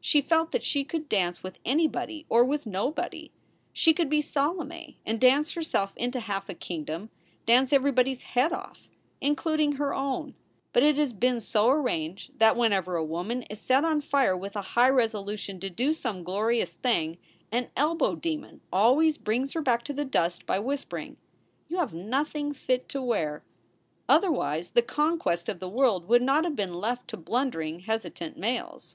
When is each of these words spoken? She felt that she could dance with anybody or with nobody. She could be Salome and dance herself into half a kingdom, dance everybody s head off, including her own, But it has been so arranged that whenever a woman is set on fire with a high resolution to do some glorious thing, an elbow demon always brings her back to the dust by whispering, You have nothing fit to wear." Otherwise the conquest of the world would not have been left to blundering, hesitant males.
She 0.00 0.20
felt 0.20 0.52
that 0.52 0.62
she 0.62 0.84
could 0.84 1.08
dance 1.08 1.42
with 1.42 1.58
anybody 1.64 2.24
or 2.28 2.44
with 2.44 2.66
nobody. 2.66 3.32
She 3.72 3.92
could 3.92 4.08
be 4.08 4.20
Salome 4.20 4.96
and 5.04 5.20
dance 5.20 5.54
herself 5.54 5.92
into 5.96 6.20
half 6.20 6.48
a 6.48 6.54
kingdom, 6.54 7.10
dance 7.46 7.72
everybody 7.72 8.12
s 8.12 8.22
head 8.22 8.52
off, 8.52 8.88
including 9.20 9.72
her 9.72 9.92
own, 9.92 10.36
But 10.72 10.84
it 10.84 10.96
has 10.98 11.12
been 11.12 11.40
so 11.40 11.68
arranged 11.68 12.38
that 12.38 12.56
whenever 12.56 12.94
a 12.94 13.04
woman 13.04 13.42
is 13.50 13.60
set 13.60 13.84
on 13.84 14.00
fire 14.02 14.36
with 14.36 14.54
a 14.54 14.62
high 14.62 14.88
resolution 14.90 15.58
to 15.58 15.68
do 15.68 15.92
some 15.92 16.22
glorious 16.22 16.74
thing, 16.74 17.18
an 17.50 17.68
elbow 17.76 18.14
demon 18.14 18.60
always 18.72 19.18
brings 19.18 19.52
her 19.54 19.62
back 19.62 19.82
to 19.86 19.92
the 19.92 20.04
dust 20.04 20.46
by 20.46 20.60
whispering, 20.60 21.16
You 21.66 21.78
have 21.78 21.92
nothing 21.92 22.54
fit 22.54 22.88
to 22.90 23.02
wear." 23.02 23.42
Otherwise 24.08 24.70
the 24.70 24.82
conquest 24.82 25.48
of 25.48 25.58
the 25.58 25.68
world 25.68 26.06
would 26.06 26.22
not 26.22 26.44
have 26.44 26.54
been 26.54 26.74
left 26.74 27.08
to 27.08 27.16
blundering, 27.16 27.80
hesitant 27.80 28.36
males. 28.38 28.94